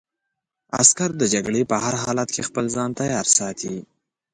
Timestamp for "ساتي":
3.37-3.75